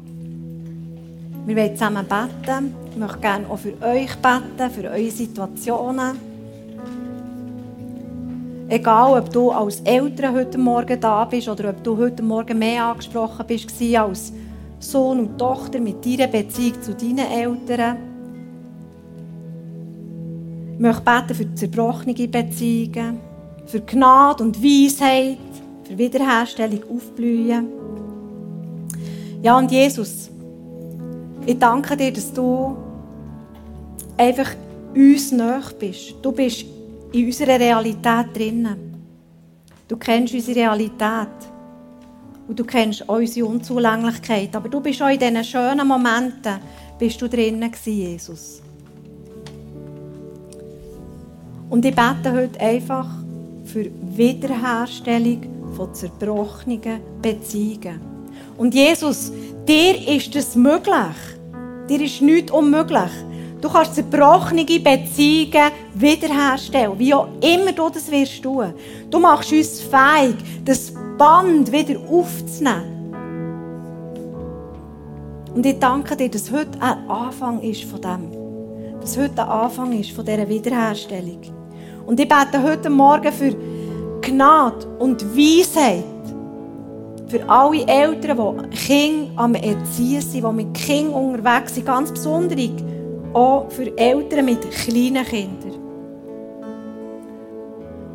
Wir 1.45 1.55
wollen 1.55 1.75
zusammen 1.75 2.05
beten. 2.07 2.73
Ich 2.91 2.97
möchte 2.97 3.19
gerne 3.19 3.47
auch 3.47 3.59
für 3.59 3.73
euch 3.81 4.15
beten, 4.15 4.71
für 4.71 4.89
eure 4.89 5.11
Situationen. 5.11 6.28
Egal, 8.71 9.17
ob 9.17 9.31
du 9.31 9.49
als 9.49 9.79
Eltern 9.81 10.35
heute 10.35 10.59
Morgen 10.59 11.01
da 11.01 11.25
bist 11.25 11.49
oder 11.49 11.71
ob 11.71 11.83
du 11.83 11.97
heute 11.97 12.21
Morgen 12.21 12.59
mehr 12.59 12.85
angesprochen 12.85 13.43
bist 13.47 13.71
als 13.97 14.31
Sohn 14.79 15.21
und 15.21 15.39
Tochter 15.39 15.79
mit 15.79 16.05
deiner 16.05 16.27
Beziehung 16.27 16.79
zu 16.79 16.93
deinen 16.93 17.17
Eltern. 17.17 17.97
Ich 20.73 20.79
möchte 20.79 21.01
beten 21.01 21.33
für 21.33 21.55
zerbrochene 21.55 22.13
Beziehungen, 22.13 23.19
für 23.65 23.81
Gnade 23.81 24.43
und 24.43 24.63
Weisheit, 24.63 25.39
für 25.83 25.97
Wiederherstellung, 25.97 26.83
Aufblühen. 26.95 27.69
Ja, 29.41 29.57
und 29.57 29.71
Jesus, 29.71 30.29
ich 31.43 31.57
danke 31.57 31.97
dir, 31.97 32.13
dass 32.13 32.31
du 32.31 32.77
einfach 34.15 34.51
uns 34.95 35.31
nahe 35.31 35.63
bist. 35.79 36.13
Du 36.21 36.31
bist 36.31 36.65
in 37.11 37.25
unserer 37.25 37.59
Realität 37.59 38.27
drinnen. 38.35 38.77
Du 39.87 39.97
kennst 39.97 40.33
unsere 40.33 40.59
Realität. 40.59 41.27
Und 42.47 42.59
du 42.59 42.63
kennst 42.63 43.07
auch 43.07 43.17
unsere 43.17 43.47
Unzulänglichkeit. 43.47 44.55
Aber 44.55 44.69
du 44.69 44.79
bist 44.79 45.01
auch 45.01 45.09
in 45.09 45.19
diesen 45.19 45.43
schönen 45.43 45.87
Momenten 45.87 46.59
bist 46.97 47.21
du 47.21 47.27
drinnen 47.27 47.71
Jesus. 47.85 48.61
Und 51.69 51.85
ich 51.85 51.95
bete 51.95 52.33
heute 52.33 52.59
einfach, 52.59 53.07
für 53.63 53.85
Wiederherstellung 54.15 55.41
von 55.75 55.93
zerbrochenen 55.93 56.99
Beziehungen. 57.21 58.01
Und 58.57 58.73
Jesus, 58.73 59.31
dir 59.67 60.07
ist 60.07 60.35
es 60.35 60.55
möglich. 60.55 61.15
Dir 61.87 62.01
ist 62.01 62.21
nichts 62.21 62.51
unmöglich. 62.51 63.11
Du 63.61 63.67
kannst 63.67 63.95
zerbrochene 63.95 64.63
Beziehungen 64.63 65.71
wiederherstellen, 65.93 66.97
wie 66.97 67.13
auch 67.13 67.27
immer 67.41 67.73
du 67.73 67.89
das 67.89 68.09
wirst 68.09 68.41
tun. 68.41 68.73
Du 69.09 69.19
machst 69.19 69.51
uns 69.51 69.81
fähig, 69.81 70.35
das 70.63 70.93
Band 71.17 71.69
wieder 71.71 71.99
aufzunehmen. 72.09 72.99
Und 75.53 75.65
ich 75.65 75.77
danke 75.77 76.15
dir, 76.15 76.29
dass 76.29 76.51
heute 76.51 76.81
ein 76.81 77.09
Anfang 77.09 77.59
ist 77.61 77.83
von 77.83 77.99
dem. 77.99 78.31
Dass 79.01 79.17
heute 79.17 79.41
ein 79.41 79.49
Anfang 79.49 79.91
ist 79.99 80.11
von 80.11 80.23
dieser 80.23 80.47
Wiederherstellung. 80.47 81.41
Und 82.05 82.19
ich 82.19 82.29
bete 82.29 82.63
heute 82.63 82.89
Morgen 82.89 83.31
für 83.31 83.53
Gnade 84.21 84.87
und 84.99 85.21
Weisheit. 85.35 86.05
Für 87.27 87.47
alle 87.49 87.85
Eltern, 87.85 88.69
die 88.71 88.77
Kinder 88.77 89.31
am 89.35 89.53
Erziehen 89.55 90.21
sind, 90.21 90.45
die 90.45 90.51
mit 90.53 90.73
Kindern 90.73 91.13
unterwegs 91.13 91.75
sind, 91.75 91.85
ganz 91.85 92.11
besonders 92.11 92.57
auch 93.33 93.69
für 93.69 93.95
Eltern 93.97 94.45
mit 94.45 94.69
kleinen 94.71 95.25
Kindern. 95.25 95.73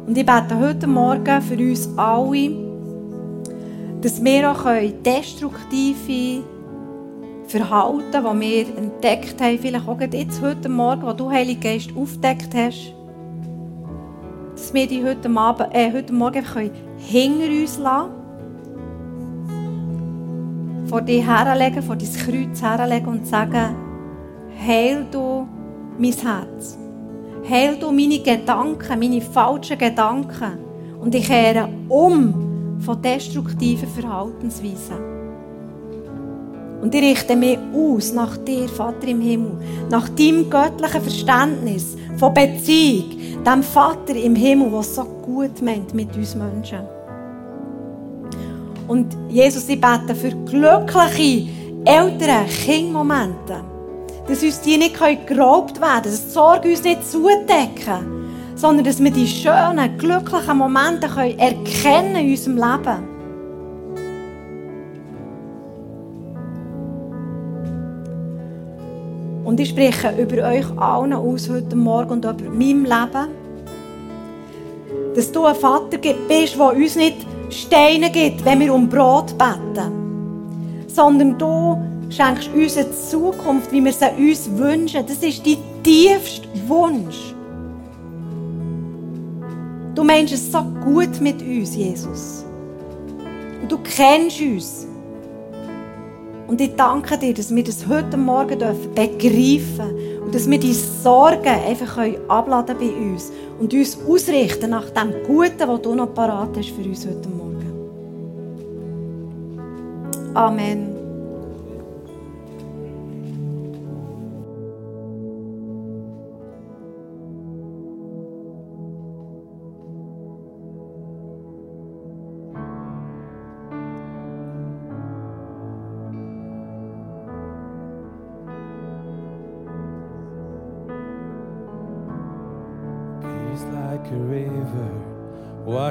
Und 0.06 0.18
ich 0.18 0.26
bete 0.26 0.58
heute 0.58 0.86
Morgen 0.86 1.42
für 1.42 1.56
uns 1.56 1.88
alle, 1.96 2.50
dass 4.00 4.22
wir 4.22 4.50
auch 4.50 4.64
destruktive 5.04 6.44
Verhalten, 7.46 8.12
die 8.12 8.40
wir 8.40 8.76
entdeckt 8.76 9.40
haben, 9.40 9.58
vielleicht 9.58 9.88
auch 9.88 10.00
jetzt 10.00 10.42
heute 10.42 10.68
Morgen, 10.68 11.02
wo 11.02 11.12
du 11.12 11.30
Heilige 11.30 11.60
Geist 11.60 11.90
aufdeckt 11.96 12.54
hast, 12.54 12.92
dass 14.54 14.74
wir 14.74 14.86
die 14.86 15.04
heute, 15.04 15.30
Abend, 15.30 15.74
äh, 15.74 15.92
heute 15.92 16.12
Morgen 16.12 16.44
hinter 16.98 17.46
uns 17.46 17.78
lassen 17.78 18.24
vor 20.86 21.02
dir 21.02 21.26
herlegen, 21.26 21.82
vor 21.82 21.96
dein 21.96 22.12
Kreuz 22.12 22.62
herlegen 22.62 23.08
und 23.08 23.26
sagen, 23.26 23.74
heil 24.66 25.06
du 25.10 25.46
mein 25.98 26.12
Herz. 26.12 26.78
Heil 27.48 27.76
du 27.78 27.90
meine 27.90 28.20
Gedanken, 28.20 28.98
meine 28.98 29.20
falschen 29.20 29.78
Gedanken. 29.78 30.58
Und 31.00 31.14
ich 31.14 31.26
kehre 31.26 31.68
um 31.88 32.78
von 32.80 33.02
destruktiven 33.02 33.88
Verhaltensweisen. 33.88 35.14
Und 36.80 36.94
ich 36.94 37.02
richte 37.02 37.36
mich 37.36 37.58
aus 37.74 38.12
nach 38.12 38.36
dir, 38.38 38.68
Vater 38.68 39.08
im 39.08 39.20
Himmel, 39.20 39.58
nach 39.90 40.08
deinem 40.10 40.50
göttlichen 40.50 41.02
Verständnis 41.02 41.96
von 42.16 42.34
Beziehung, 42.34 43.10
dem 43.44 43.62
Vater 43.62 44.14
im 44.14 44.34
Himmel, 44.34 44.70
der 44.70 44.82
so 44.82 45.04
gut 45.04 45.62
meint 45.62 45.94
mit 45.94 46.14
uns 46.16 46.34
Menschen. 46.34 46.80
Und 48.86 49.16
Jesus, 49.30 49.68
ich 49.68 49.80
bete 49.80 50.14
für 50.14 50.30
glückliche 50.44 51.48
Eltern, 51.86 52.46
Kindmomente, 52.46 53.73
dass 54.26 54.42
uns 54.42 54.60
die 54.60 54.78
nicht 54.78 54.96
geraubt 55.26 55.80
werden 55.80 56.02
können, 56.02 56.04
dass 56.04 56.24
die 56.26 56.30
Sorge 56.30 56.68
uns 56.70 56.82
nicht 56.82 57.10
zudecken, 57.10 58.24
sondern 58.54 58.84
dass 58.84 59.02
wir 59.02 59.10
die 59.10 59.26
schönen, 59.26 59.98
glücklichen 59.98 60.56
Momente 60.56 61.06
erkennen 61.06 62.16
in 62.16 62.30
unserem 62.30 62.56
Leben. 62.56 63.14
Und 69.44 69.60
ich 69.60 69.68
spreche 69.68 70.10
über 70.20 70.48
euch 70.48 70.66
allen 70.78 71.12
aus 71.12 71.50
heute 71.50 71.76
Morgen 71.76 72.12
und 72.12 72.24
über 72.24 72.50
mein 72.50 72.84
Leben, 72.84 73.28
dass 75.14 75.30
du 75.30 75.44
ein 75.44 75.54
Vater 75.54 75.98
bist, 75.98 76.58
der 76.58 76.72
uns 76.72 76.96
nicht 76.96 77.18
Steine 77.50 78.10
gibt, 78.10 78.44
wenn 78.44 78.60
wir 78.60 78.74
um 78.74 78.88
Brot 78.88 79.36
beten, 79.36 80.88
sondern 80.88 81.38
du 81.38 81.78
schenkst 82.14 82.48
uns 82.54 82.76
eine 82.76 82.90
Zukunft, 82.92 83.72
wie 83.72 83.84
wir 83.84 83.92
sie 83.92 84.06
uns 84.18 84.50
wünschen. 84.56 85.04
Das 85.06 85.18
ist 85.18 85.44
dein 85.46 85.58
tiefster 85.82 86.48
Wunsch. 86.66 87.34
Du 89.94 90.02
meinst 90.02 90.32
es 90.34 90.50
so 90.50 90.62
gut 90.84 91.20
mit 91.20 91.40
uns, 91.40 91.76
Jesus. 91.76 92.44
Und 93.62 93.70
du 93.70 93.78
kennst 93.78 94.40
uns. 94.40 94.86
Und 96.46 96.60
ich 96.60 96.74
danke 96.76 97.16
dir, 97.16 97.32
dass 97.32 97.54
wir 97.54 97.64
das 97.64 97.86
heute 97.86 98.16
Morgen 98.16 98.58
begreifen 98.58 99.18
dürfen 99.18 100.22
und 100.24 100.34
dass 100.34 100.48
wir 100.48 100.58
die 100.58 100.74
Sorgen 100.74 101.46
einfach 101.46 101.98
abladen 102.28 102.76
bei 102.78 102.90
uns 102.90 103.32
und 103.58 103.72
uns 103.72 103.96
ausrichten 104.06 104.70
nach 104.70 104.90
dem 104.90 105.12
Guten, 105.26 105.66
was 105.66 105.82
du 105.82 105.94
noch 105.94 106.12
parat 106.12 106.56
hast 106.56 106.70
für 106.70 106.82
uns 106.82 107.06
heute 107.06 107.28
Morgen. 107.28 107.72
Amen. 110.34 110.93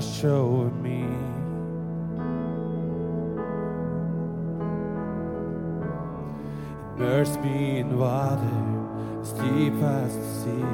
Wash 0.03 0.23
over 0.25 0.69
me. 0.69 1.05
Immerse 6.97 7.37
me 7.37 7.79
in 7.79 7.97
water 7.97 8.59
as 9.21 9.31
deep 9.33 9.73
as 9.73 10.15
the 10.15 10.25
sea. 10.39 10.67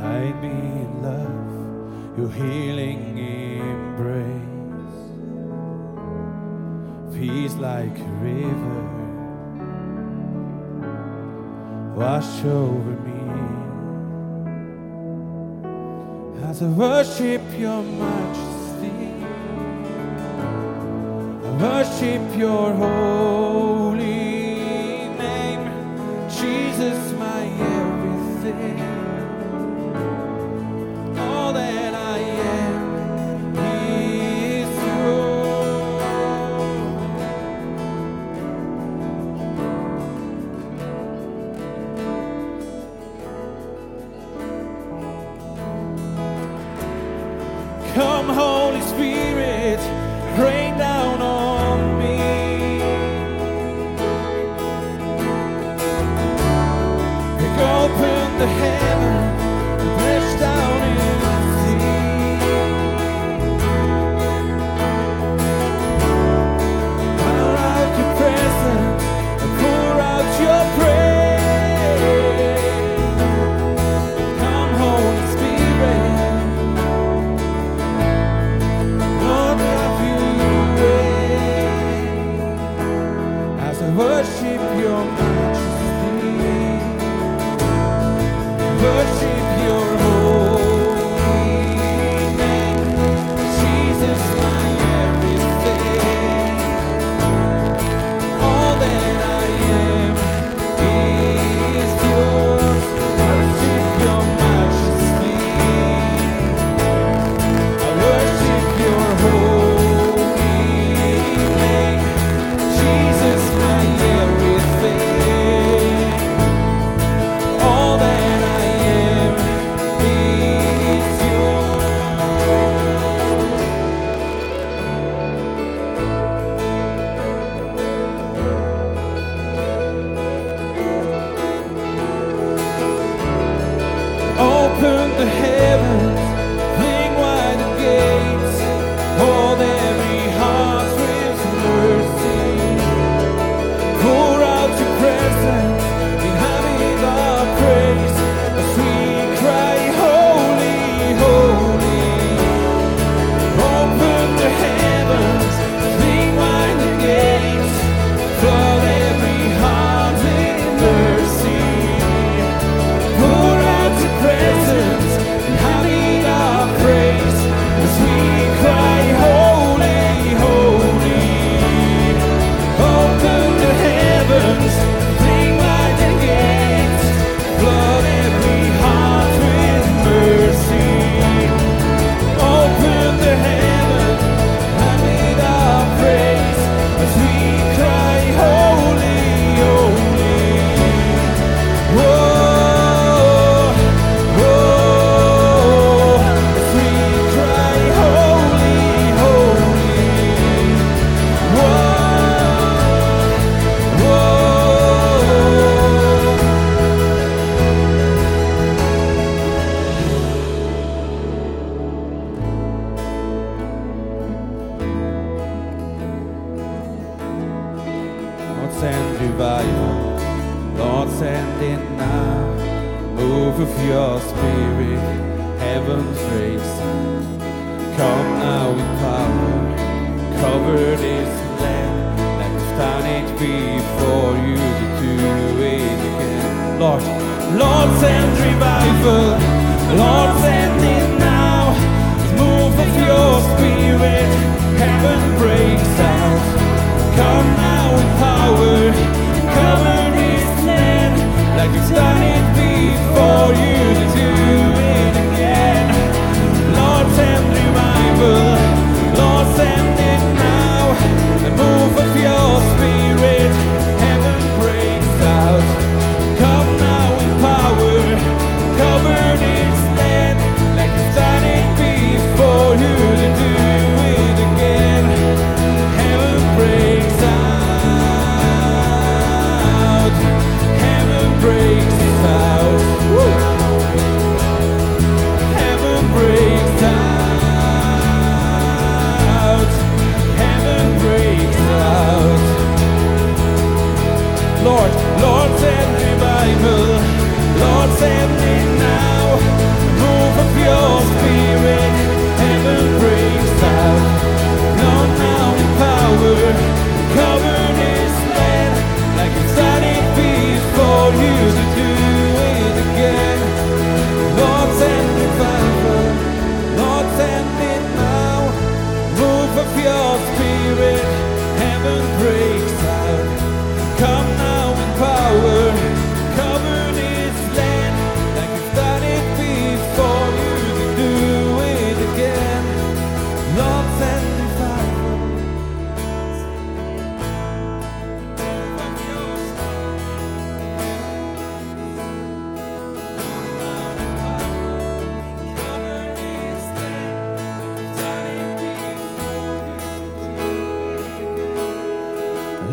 Hide 0.00 0.38
me 0.40 0.56
in 0.84 1.02
love, 1.02 2.18
your 2.18 2.30
healing 2.30 3.18
embrace. 3.18 4.40
Peace 7.14 7.54
like 7.54 7.98
a 7.98 8.12
river 8.22 9.04
wash 11.94 12.44
over 12.44 12.90
me 13.06 13.13
as 16.42 16.62
I 16.62 16.66
worship 16.66 17.42
your 17.58 17.82
majesty. 17.82 19.24
I 21.44 21.50
worship 21.62 22.36
your 22.38 22.72
holy 22.74 23.63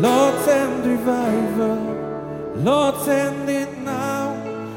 Lord, 0.00 0.34
send 0.44 0.86
revival. 0.86 1.92
Lord, 2.56 2.96
send 3.04 3.48
it 3.48 3.78
now. 3.78 4.32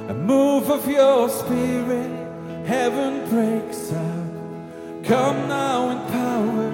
A 0.09 0.13
move 0.13 0.69
of 0.69 0.87
your 0.87 1.29
spirit. 1.29 2.11
Heaven 2.65 3.29
breaks 3.29 3.91
out. 3.91 5.03
Come 5.03 5.47
now 5.47 5.89
in 5.89 5.99
power. 6.11 6.71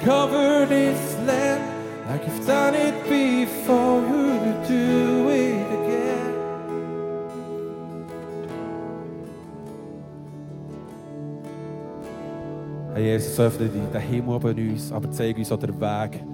Cover 0.00 0.66
this 0.66 1.16
land 1.26 1.62
like 2.08 2.26
you've 2.26 2.46
done 2.46 2.74
it 2.74 3.02
before. 3.08 4.02
You 4.02 4.54
do 4.68 5.28
it 5.30 5.66
again. 5.78 6.34
Jesus, 12.94 13.04
Jezus, 13.04 13.34
zuiver 13.34 13.58
dit. 13.58 13.92
Dat 13.92 14.02
hemel 14.02 14.34
op 14.34 14.44
aber 14.44 15.12
zeig 15.12 15.36
uns 15.36 15.50
auch 15.50 15.58
den 15.58 15.80
Weg. 15.80 16.33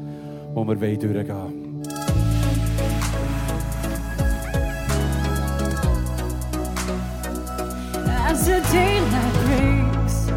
wo 0.55 0.65
wir 0.67 0.81
durchgehen 0.99 1.29
wollen. 1.29 1.71
As 8.29 8.47
the 8.47 8.61
daylight 8.73 9.35
breaks, 9.45 10.31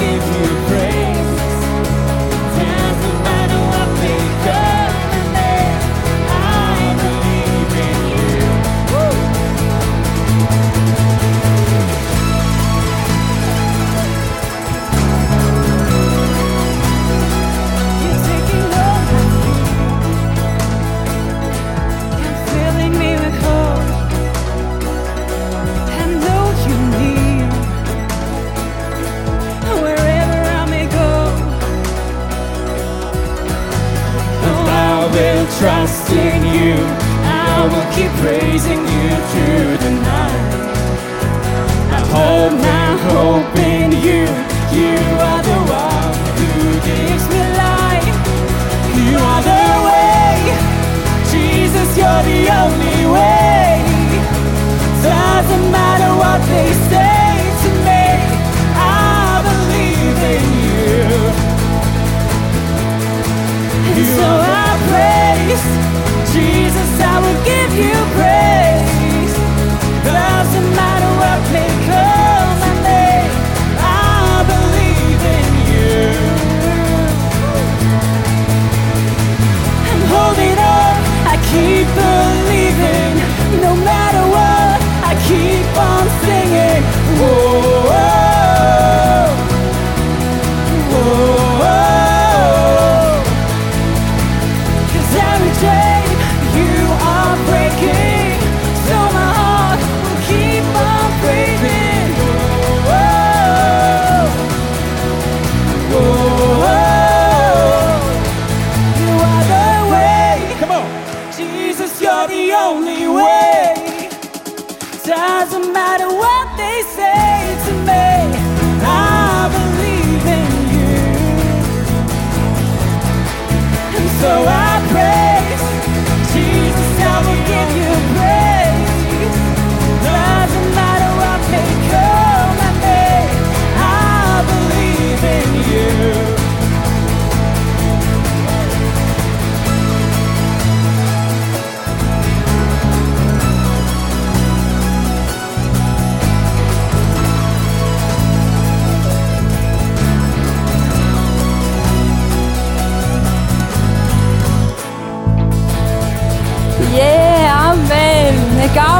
give 0.00 0.26
you 0.36 0.66
praise. 0.66 0.77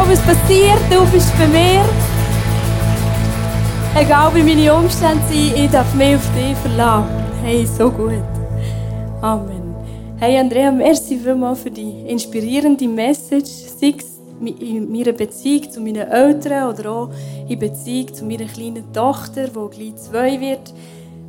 Was 0.09 0.21
passiert, 0.23 0.81
du 0.91 1.05
bist 1.13 1.37
bei 1.37 1.47
mir. 1.49 1.85
Egal 3.95 4.35
wie 4.35 4.43
meine 4.43 4.75
Umstände 4.75 5.23
sind, 5.29 5.55
ich 5.55 5.71
darf 5.71 5.93
mich 5.95 6.17
auf 6.17 6.35
dich 6.35 6.57
verlassen. 6.57 7.09
Hey, 7.43 7.67
so 7.67 7.91
gut. 7.91 8.23
Amen. 9.21 9.75
Hey 10.19 10.39
Andrea, 10.39 10.73
merci 10.73 11.19
vielmals 11.19 11.61
für 11.61 11.71
die 11.71 12.09
inspirierende 12.09 12.89
Message, 12.89 13.51
sei 13.79 13.95
es 13.99 14.19
in 14.41 14.91
meiner 14.91 15.13
Beziehung 15.13 15.71
zu 15.71 15.81
meinen 15.81 16.09
Eltern 16.09 16.73
oder 16.73 16.91
auch 16.91 17.11
in 17.47 17.59
Beziehung 17.59 18.15
zu 18.15 18.25
meiner 18.25 18.47
kleinen 18.47 18.91
Tochter, 18.93 19.49
die 19.49 19.77
gleich 19.77 19.97
zwei 19.97 20.41
wird. 20.41 20.73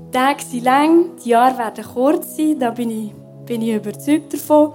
Die 0.07 0.11
Tage 0.11 0.43
sind 0.43 0.63
lang, 0.63 1.05
die 1.23 1.29
Jahre 1.29 1.57
werden 1.57 1.83
kurz 1.93 2.37
sein, 2.37 2.57
da 2.57 2.71
bin 2.71 2.91
ich, 2.91 3.11
bin 3.45 3.61
ich 3.61 3.75
überzeugt 3.75 4.33
davon. 4.33 4.71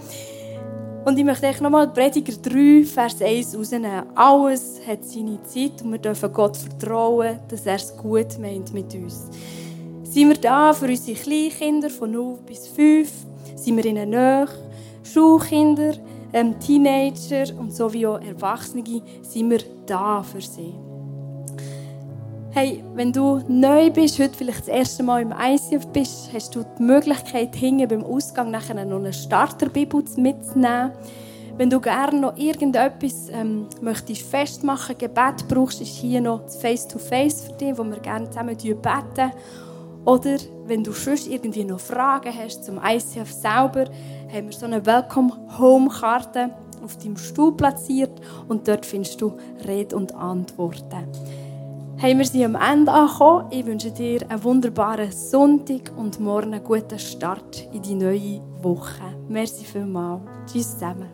Und 1.04 1.18
ich 1.18 1.24
möchte 1.24 1.62
nochmal 1.62 1.88
Prediger 1.88 2.32
3, 2.32 2.84
Vers 2.84 3.20
1 3.20 3.58
rausnehmen. 3.58 4.04
Alles 4.14 4.80
hat 4.86 5.04
seine 5.04 5.42
Zeit 5.42 5.82
und 5.82 5.92
wir 5.92 5.98
dürfen 5.98 6.32
Gott 6.32 6.56
vertrauen, 6.56 7.40
dass 7.48 7.66
er 7.66 7.74
es 7.74 7.94
gut 7.94 8.38
meint 8.40 8.72
mit 8.72 8.94
uns. 8.94 9.28
Sind 10.04 10.30
wir 10.30 10.36
da 10.36 10.72
für 10.72 10.86
unsere 10.86 11.18
Kleinkinder 11.18 11.90
von 11.90 12.10
0 12.10 12.38
bis 12.46 12.68
5? 12.68 13.10
Sind 13.54 13.76
wir 13.76 13.84
ihnen 13.84 14.10
nahe? 14.10 14.48
Schulkinder, 15.02 15.92
ähm, 16.32 16.58
Teenager 16.58 17.54
und 17.58 17.74
so 17.74 17.92
wie 17.92 18.06
auch 18.06 18.20
Erwachsene 18.22 19.02
sind 19.20 19.50
wir 19.50 19.60
da 19.84 20.22
für 20.22 20.40
sie. 20.40 20.72
Hey, 22.56 22.84
wenn 22.94 23.12
du 23.12 23.42
neu 23.48 23.90
bist, 23.90 24.20
heute 24.20 24.34
vielleicht 24.34 24.60
das 24.60 24.68
erste 24.68 25.02
Mal 25.02 25.22
im 25.22 25.32
ICF 25.32 25.88
bist, 25.88 26.32
hast 26.32 26.54
du 26.54 26.64
die 26.78 26.84
Möglichkeit, 26.84 27.52
hinten 27.56 27.88
beim 27.88 28.04
Ausgang 28.04 28.52
nachher 28.52 28.76
noch 28.84 28.98
eine 28.98 29.12
Starterbibel 29.12 30.04
mitzunehmen. 30.18 30.92
Wenn 31.56 31.68
du 31.68 31.80
gerne 31.80 32.20
noch 32.20 32.36
irgendetwas 32.36 33.28
ähm, 33.32 33.66
möchtest 33.80 34.22
festmachen, 34.22 34.96
Gebet 34.96 35.48
brauchst, 35.48 35.80
ist 35.80 35.96
hier 35.96 36.20
noch 36.20 36.44
das 36.44 36.54
Face-to-Face 36.58 37.42
-face 37.42 37.46
für 37.46 37.52
dich, 37.54 37.76
wo 37.76 37.82
wir 37.82 37.98
gerne 37.98 38.30
zusammen 38.30 38.56
beten. 38.56 39.32
Oder 40.04 40.36
wenn 40.66 40.84
du 40.84 40.92
sonst 40.92 41.26
irgendwie 41.26 41.64
noch 41.64 41.80
Fragen 41.80 42.32
hast 42.32 42.64
zum 42.64 42.78
ICF 42.78 43.32
selber, 43.32 43.86
haben 44.32 44.46
wir 44.46 44.52
so 44.52 44.66
eine 44.66 44.86
Welcome-Home-Karte 44.86 46.50
auf 46.84 46.98
deinem 46.98 47.16
Stuhl 47.16 47.56
platziert 47.56 48.12
und 48.46 48.68
dort 48.68 48.86
findest 48.86 49.20
du 49.20 49.32
Rede 49.66 49.96
und 49.96 50.14
Antworten. 50.14 51.08
Hey, 51.96 52.18
wir 52.18 52.24
sind 52.24 52.44
am 52.44 52.56
Ende 52.56 52.90
angekommen. 52.90 53.46
Ich 53.50 53.64
wünsche 53.64 53.92
dir 53.92 54.28
einen 54.28 54.42
wunderbaren 54.42 55.12
Sonntag 55.12 55.92
und 55.96 56.18
morgen 56.18 56.52
einen 56.52 56.64
guten 56.64 56.98
Start 56.98 57.68
in 57.72 57.82
die 57.82 57.94
neue 57.94 58.42
Woche. 58.62 59.16
Merci 59.28 59.64
vielmals. 59.64 60.22
Tschüss 60.46 60.72
zusammen. 60.72 61.13